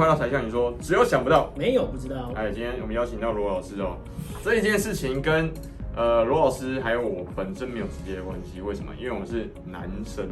[0.00, 2.32] 回到柴 Sean 你说，只有想不到，没有不知道。
[2.34, 3.98] 哎，今天我们邀请到罗老师哦，
[4.42, 5.52] 这一件事情跟
[5.94, 8.92] 呃罗老师还有我本身没有直接的关系，为什么？
[8.98, 10.24] 因为我们是男生。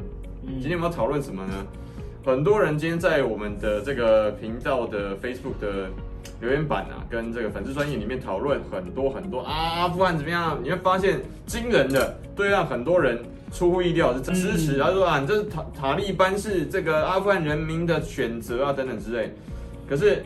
[0.44, 1.52] 嗯、今天我们要讨论什么呢？
[2.24, 5.90] 很多人今天在我们的这个频道的 Facebook 的
[6.40, 10.58] 留言板啊，跟这个粉丝专业里面讨论很多很多啊，阿富汗怎么样？
[10.62, 13.18] 你会发现惊人的，对，让很多人
[13.52, 19.34] 出乎意料是支持，他说啊，你这是塔塔利班是这个阿富汗人民的选择啊，等等之类。
[19.88, 20.22] 可是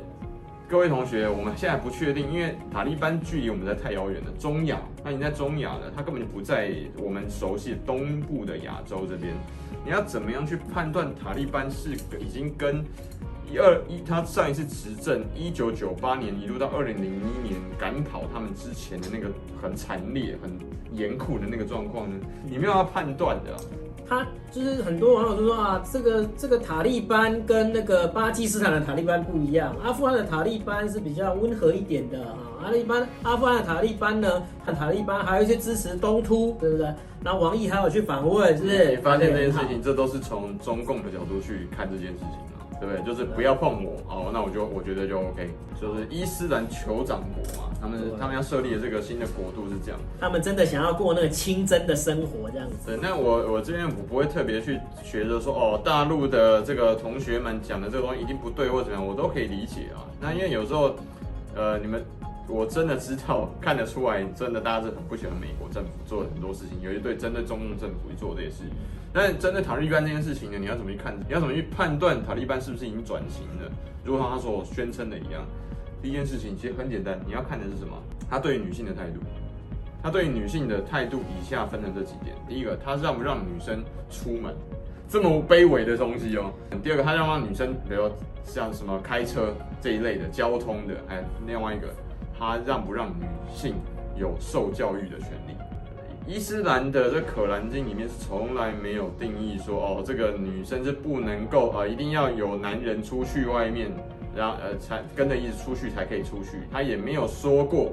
[0.68, 9.34] 各位同学，我们现在不确定，因为塔利班距离我们在太遥远了，中亚，那你在中亚了，它根本就不在我们熟悉的东部的亚洲这边。
[9.84, 12.84] 你要怎么样去判断塔利班是已经跟？
[13.52, 19.28] 一二一，他上一次执政，一九九八年一路到二零零一年赶跑他们之前的那个
[19.60, 20.50] 很惨烈、很
[20.90, 22.16] 严酷的那个状况呢？
[22.48, 23.60] 你没有要判断的、啊。
[24.08, 32.38] 他就是很多网友都说啊，这个这个塔利班跟那个巴基斯坦的塔利班不一样，阿富汗的塔利班是比较温和一点的啊。
[32.64, 36.86] 阿利班阿富汗的塔利班呢，和塔利班还有一些支持东突，对不对？
[37.22, 38.90] 然后王毅还有去访问，是不是？
[38.92, 42.51] 你发现这件事情，这都是从中共的角度去看这件事情。
[42.82, 43.06] 对不对？
[43.06, 45.48] 就是不要碰我哦，那我就我觉得就 OK，
[45.80, 52.76] 就是伊斯兰酋长国嘛，他们他们要设立的这个新的国度是这样，他们真的想要过那个清真的生活这样子。
[52.86, 60.02] 对，那我我这边我不会特别去学着说哦，大陆的这个同学们讲的这个东西一定不对或怎么样，我都可以理解啊。
[60.20, 60.96] 那因为有时候，
[61.54, 62.04] 呃，你们。
[62.52, 68.64] 我真的知道，看得出来，真的大家是很不喜欢美国政府做的很多事情，有一对针对中共政府去做的也是。
[69.10, 71.18] 但针对塔利班这件事情呢，你要怎么去看？
[71.26, 73.72] 你要怎么去判断塔利班是不是已经转型了？
[74.04, 75.42] 如果他所宣称的一样，
[76.02, 77.96] 第一件事情其实很简单，你要看的是什么？
[78.28, 79.20] 他对于女性的态度。
[80.02, 84.52] 他对女性的态度以下分成这几点：第一个，他让不让女生出门？
[85.08, 86.52] 这么卑微的东西哦。
[86.82, 88.10] 第二个，他让不让女生，比如
[88.44, 91.86] 像什么开车这一类的交通的，哎，另外一个。
[92.42, 93.76] 他让不让女性
[94.16, 95.54] 有受教育的权利？
[96.26, 103.92] 伊斯兰的这《可兰经》里面是从来没有定义说，哦，这个女生是不能够啊、呃，一定要有男人出去外面，
[104.34, 106.58] 然后呃才跟着一直出去才可以出去。
[106.68, 107.92] 他也没有说过，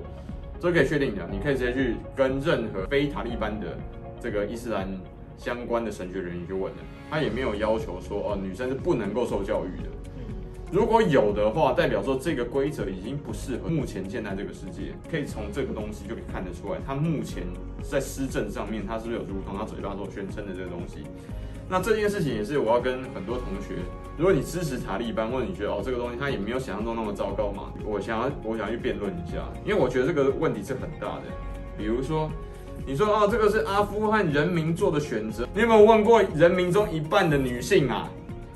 [0.59, 3.78] 这可以确定的，你可以直接去跟任何非塔利班的
[4.20, 4.90] 这个伊斯兰
[5.38, 6.80] 相关的神学人员去问的，
[7.12, 9.90] 他也没有要求说，哦，女生是不能够受教育的。
[10.72, 14.94] 如果有的话，代表说这个规则已经不适合目前现在这个世界。
[15.09, 17.44] 可以从这个东西就可以看得出来，他目前
[17.81, 21.03] 在施政上面，他是不是有如同他嘴巴所宣称的这个东西？
[21.68, 23.81] 那这件事情也是我要跟很多同学，
[24.16, 31.24] 如果你支持塔利班，或者你觉得哦这个东西他也没有想象中那么糟糕嘛，我想要我想要去辩论一下，因为我觉得这个问题是很大的。
[31.78, 32.29] 比如说，
[32.85, 38.08] 你说哦这个是阿富汗人民做的选择，你有没有问过人民中一半的女性啊？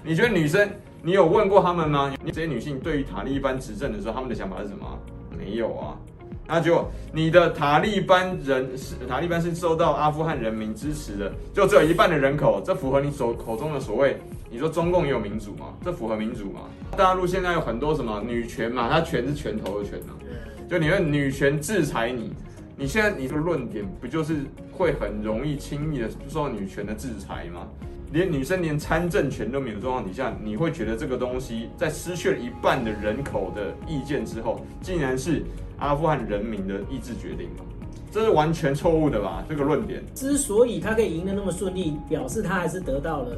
[0.03, 0.69] 你觉得女生？
[1.05, 2.13] 你有问过他们吗？
[2.27, 4.97] 这些女性对于塔利班执政的时候，他们的想法是什么？
[5.37, 5.97] 没有啊。
[6.47, 14.17] 那就你的塔利班人是塔利班是受到阿富汗人民支持的，就只有一半的人口，这符合你所口中的所谓？
[14.49, 15.73] 你说中共也有民主吗？
[15.83, 16.61] 这符合民主吗？
[16.95, 18.87] 大陆现在有很多什么女权嘛？
[18.89, 20.15] 它权是拳头的权啊，
[20.69, 22.31] 就你用女权制裁你，
[22.77, 24.37] 你现在你的论点不就是
[24.71, 27.67] 会很容易轻易的受到女权的制裁吗？
[28.13, 35.41] 连女生连参政权都没有的状况底下，你会觉得这个东西在失去了一半的人口的意见之后，竟然是
[35.79, 37.65] 阿富汗人民的意志决定吗？
[38.11, 39.43] 这是完全错误的吧？
[39.49, 40.03] 这个论点。
[40.13, 43.35] 之所以他可以赢得那么顺利，表示他还是得到了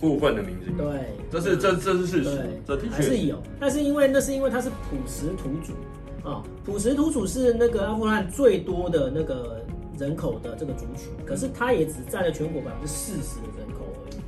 [0.00, 0.74] 部分的民心。
[0.78, 0.86] 对，
[1.30, 3.38] 这是这这是事实，这的确还是有。
[3.60, 9.62] 但是因为那是因为他是普什图族啊，普什图族是那个阿富汗最多的那个
[9.98, 13.79] 人口的这个族群，可是他也只占了全国百分之四十的人口。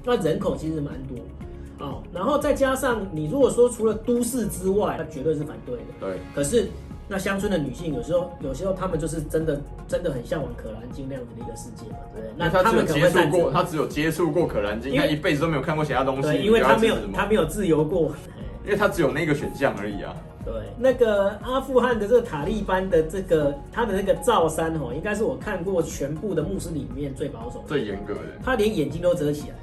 [0.04, 5.82] 那人口其实蛮多，哦，然后再加上你如果说除了都市之外，他绝对是反对的。
[6.00, 6.18] 对。
[6.34, 6.68] 可是
[7.08, 12.34] 那乡村的女性有时候，有时候她们就是真的真的很向往可兰经那样子的一个世界嘛，对不对？
[12.36, 16.22] 那他们接触过，他只有接触过可兰经，他一辈子都没有看过其他东西。
[16.22, 18.12] 对，因为她没有她没有自由过，
[18.64, 20.14] 因为她只有那个选项而已啊。
[20.44, 28.20] 对，那个阿富汗的这个塔利班的这个他的那个罩衫哦，应该是我看过全部的穆斯里面最保守、最严格的。
[28.44, 29.54] 他连眼睛都遮起来。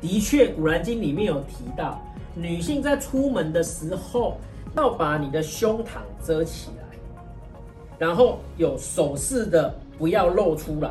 [0.00, 2.00] 对，的确，《古兰经》里面有提到，
[2.34, 4.36] 女性在出门的时候
[4.76, 6.96] 要把你的胸膛遮起来，
[7.98, 10.90] 然后有首饰的不要露出来。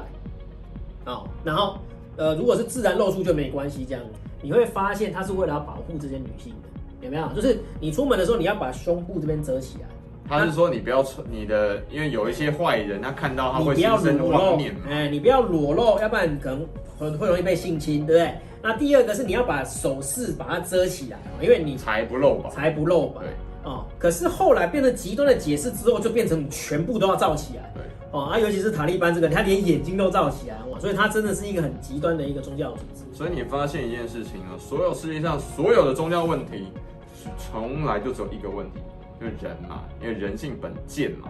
[1.05, 1.77] 哦，然后
[2.17, 4.03] 呃，如果是自然露出就没关系，这样
[4.41, 6.69] 你会发现它是为了要保护这些女性的。
[6.99, 7.27] 有没有？
[7.33, 9.85] 就是你出门的时候，你要把胸部这边遮起来。
[10.27, 14.81] 他是说你不要穿你的，因为有一些坏人，他看到他会心生妄念嘛。
[14.89, 16.67] 哎，你不要裸露，要不然可能
[16.99, 18.33] 很会容易被性侵，对不对？
[18.67, 23.21] 那第二个是你要把首饰把它遮起来，因为你财不露吧，财不露吧。
[23.21, 23.29] 对，
[23.63, 27.71] 哦，可是后来变成极端的解释之后，就变成你全部都要罩起来。
[27.73, 33.05] 对，哦，啊，尤其是塔利班这个，他连眼睛都罩起来，哇，所以他真的是一个很极端的一个宗教组织。
[33.17, 36.67] 所以你发现一件事情啊，所有世界上所有的宗教问题，
[37.15, 38.81] 是从来就只有一个问题，
[39.17, 41.29] 就是人嘛，因为人性本贱嘛。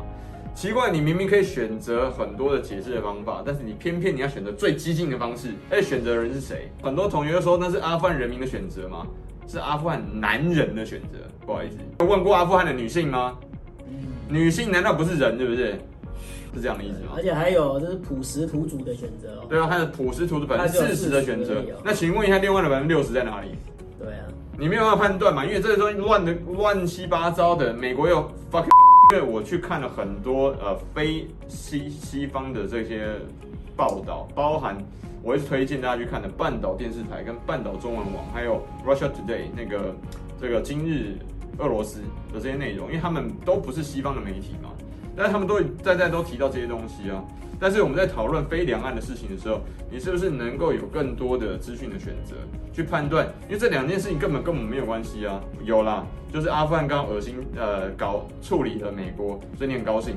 [0.57, 5.49] 奇怪，你明明可以选择很多的解释的方法，但是你偏偏你要选择最激进的方式。
[5.69, 6.71] 而且选择的人是谁？
[6.81, 9.05] 很多同学说那是阿富汗人民的选择吗？
[9.47, 11.19] 是阿富汗男人的选择。
[11.45, 13.37] 不好意思，有问过阿富汗的女性吗？
[14.27, 15.37] 女性难道不是人？
[15.37, 15.73] 对不对？
[16.55, 17.11] 是这样的意思吗？
[17.15, 19.45] 而且还有就是普什图族的选择哦。
[19.47, 21.63] 对啊，还有普什图族百分之四十的选择。
[21.83, 23.49] 那请问一下，另外的百分之六十在哪里？
[23.99, 24.25] 对啊，
[24.57, 25.45] 你没有办法判断嘛？
[25.45, 28.65] 因为这个东西乱的乱七八糟的，美国又 fuck。
[29.11, 33.07] 因为我去看了很多呃非西西方的这些
[33.75, 34.77] 报道，包含
[35.23, 39.95] 我会推荐大家去看的半岛电视台跟半岛中文网，还有 Russia Today 那个
[40.41, 41.17] 这个今日
[41.57, 42.01] 俄罗斯
[42.33, 44.71] 的这些内容，因为他们都不是西方的媒体嘛，
[45.17, 47.23] 但他们都在在都提到这些东西啊。
[47.59, 49.59] 但是我们在讨论非两岸的事情的时候，
[49.89, 52.35] 你是不是能够有更多的资讯的选择
[52.71, 53.27] 去判断？
[53.47, 55.41] 因为这两件事情根本跟我们没有关系啊。
[55.63, 60.15] 有啦，就是阿富汗刚恶心呃搞处理了美国，所以你很高兴。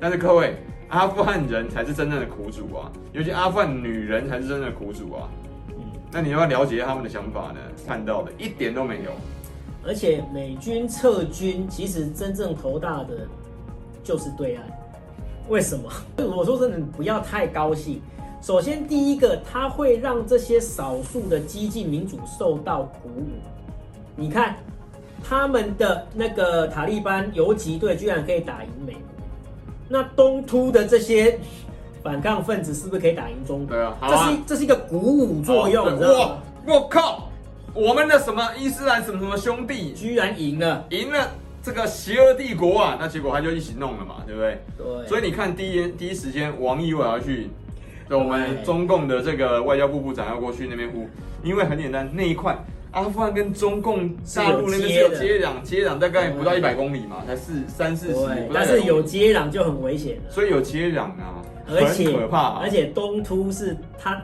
[0.00, 0.56] 但是各位，
[0.88, 5.28] 阿富汗人才是真正的苦主啊，尤其阿富汗女人才是真正的苦主啊。
[5.68, 7.60] 嗯，那你要了解他们的想法呢？
[7.86, 9.10] 看到的一点都没有。
[9.84, 13.28] 而且美军撤军，其实真正头大的
[14.02, 14.64] 就是对岸。
[15.48, 15.90] 为什么？
[16.36, 18.00] 我说真的，不要太高兴。
[18.40, 23.26] 首先，第一个，它会让这些少数的激进民主受到鼓舞。
[24.16, 24.56] 你看，
[25.22, 29.00] 他们的那个塔利班游击队居然可以打赢美国，
[29.88, 31.38] 那东突的这些
[32.02, 33.76] 反抗分子是不是可以打赢中国？
[33.76, 36.38] 对啊，这是这是一个鼓舞作用，你知道吗？
[36.66, 37.28] 我靠，
[37.74, 41.30] 我们的什么伊斯兰什么什么兄弟居然赢了，赢了。
[41.62, 44.58] 这个邪恶帝国啊，那结果他就一起弄了嘛，对不对？
[44.76, 45.06] 对。
[45.06, 47.48] 所以你看，第一第一时间，王毅我要去，
[48.10, 51.08] 我们中共的这个外交部部长要过去那边呼，
[51.44, 52.58] 因为很简单，那一块
[52.90, 58.48] 阿富汗跟中共大陆那边是有接壤，接壤大概不到一百公里嘛，才四三四十。
[58.52, 60.22] 但是有接壤就很危险了。
[60.28, 62.60] 所以有接壤啊，而且很可怕啊。
[62.60, 64.20] 而且东突是他。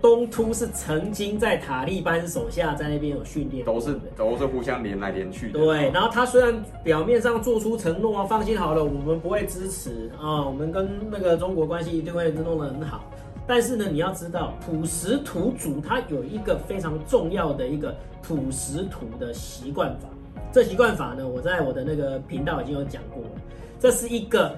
[0.00, 5.60] 东突是曾经在塔利班手下，在那边有训练，都是都是互相连来连去的。
[5.60, 13.04] 对，然后他虽然表面上做出承诺啊，放心好了，我们不会支持啊，我们跟那个中国关系一定会弄得很好。
[13.46, 20.08] 但是呢，你要知道，普什图族他有一个非常重要的一个普什图的习惯法。
[20.52, 23.30] 这习惯法呢，我在我的那个频道已经有讲过了。
[23.78, 24.56] 这是一个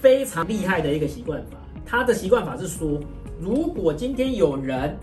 [0.00, 1.58] 非常厉害的一个习惯法。
[1.86, 3.00] 他的习惯法是说。
[3.38, 4.98] 如果今天有人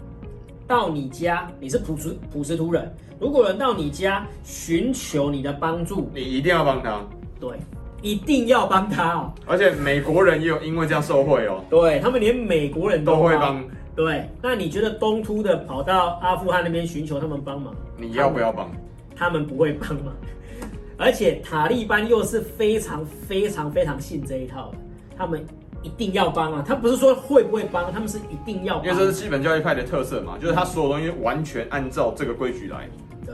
[0.65, 6.99] 到你家，你是普什普什图人，如果有人到你家寻求你的帮助，你一定要帮他。
[7.39, 7.51] 对，
[8.01, 9.31] 一定要帮他哦。
[9.45, 11.63] 而且美国人也有因为这样受贿哦。
[11.69, 13.63] 对，他们连美国人都，都会帮。
[13.95, 18.67] 对，那你觉得东突的跑到阿富汗那边寻求他们帮忙，你要不要帮？
[19.15, 20.11] 他们不会帮忙。
[20.97, 24.77] 而且塔利班又是非常非常非常信这一套的，
[25.15, 25.45] 他们。
[25.83, 26.63] 一定要帮啊！
[26.65, 28.85] 他不是说会不会帮，他们是一定要帮。
[28.85, 32.89] 因为这是基本教育派的特色嘛，就是他所有东西完全按照这个规矩来，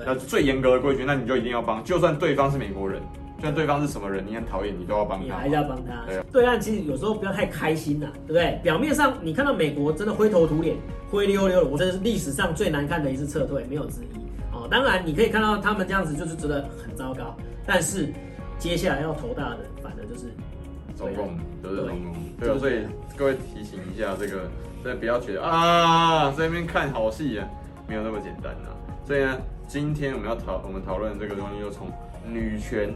[0.05, 3.01] 那最严格的规矩，那你就一定要帮，就算对方是美国人，
[3.37, 6.05] 就算对方是什么人，你很讨厌，你都要帮他，你还是要帮他。
[6.07, 8.59] 对，对岸其实有时候不要太开心呐，对不对？
[8.63, 10.75] 表面上你看到美国真的灰头土脸、
[11.11, 14.19] 灰溜溜的，我觉得是历史上最难看的一次撤退，没有之一。
[14.51, 18.11] 哦，当然你可以看到他们这样子就是觉得很糟糕，但是
[18.57, 20.33] 接下来要头大的，反正就是。
[20.99, 21.29] 中共
[21.63, 24.49] 都是中共，对啊，所以各位提醒一下，这个
[24.83, 27.47] 真的不要觉得啊，在那边看好戏啊，
[27.87, 28.69] 没有那么简单呐。
[29.05, 31.87] 所以呢，今天我们要讨我们讨论这个东西，就从
[32.27, 32.93] 女权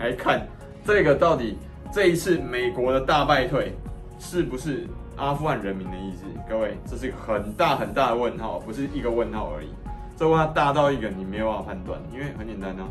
[0.00, 0.44] 来看，
[0.84, 1.56] 这个到底
[1.92, 3.72] 这一次美国的大败退
[4.18, 4.84] 是不是
[5.14, 6.24] 阿富汗人民的意志？
[6.48, 9.68] 各位，这是一个很大很大的问号，不是一个问号而已。
[10.16, 12.82] 这问号大到一个你没有办法判断，因为很简单呢，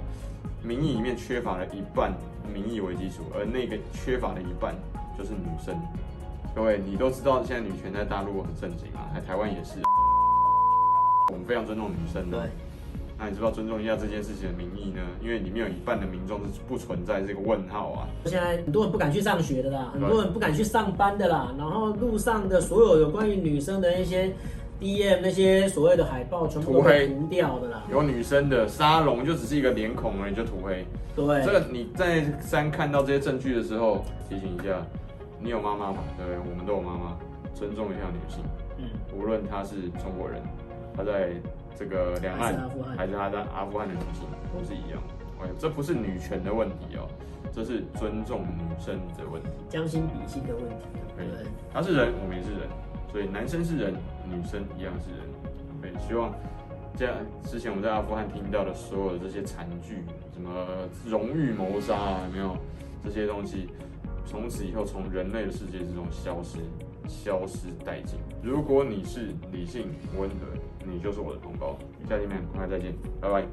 [0.63, 2.13] 民意里面缺乏了一半。
[2.53, 4.75] 民意为基础，而那个缺乏的一半
[5.17, 5.75] 就是女生。
[6.55, 9.79] 各位，你都知道现在女权在大陆很盛行啊，在台湾也是。
[11.31, 12.49] 我们非常尊重女生的。
[13.17, 15.01] 那你知不知道尊重一下这件事情的民意呢？
[15.21, 18.07] 因为里面有一半的民众是不存在这个问号啊。
[18.25, 24.33] 现在很多人不敢去上学的啦，很多人不敢去上班的啦，然后路上的所有有关于女生的一些。
[24.79, 30.85] DM 那些所谓的海报全部涂黑涂掉的啦，有女生的沙龙就只是一个脸孔而已，就涂黑。
[31.15, 34.85] 对，这个你在山看到这些证据的时候，提醒一下，
[35.39, 35.99] 你有妈妈吗？
[36.17, 37.17] 对，我们都有妈妈，
[37.53, 38.43] 尊重一下女性。
[38.77, 40.41] 嗯，无论她是中国人、
[40.95, 41.31] 她在
[41.77, 42.53] 这个两岸
[42.97, 45.01] 还是她在阿富汗的女性都是一样。
[45.41, 47.07] 哎，这不是女权的问题哦，
[47.53, 50.85] 这是尊重女生的问题，将心比心的问题。
[51.15, 51.25] 对，
[51.73, 52.67] 她是人，我们也是人，
[53.15, 53.93] 所以男生是人，
[54.29, 55.21] 女生一样是人。
[55.81, 56.35] 对，希望
[56.97, 60.03] 这样之前我们在阿富汗听到的所有的这些惨剧，
[60.33, 60.67] 什么
[61.07, 62.57] 荣誉谋杀啊，没有
[63.05, 63.69] 这些东西，
[64.25, 66.57] 从此以后从人类的世界之中消失，
[67.07, 68.19] 消失殆尽。
[68.43, 70.35] 如果你是理性温和，
[70.85, 71.77] 你就是我的同胞。
[72.09, 73.45] 下期见，快再见，拜拜。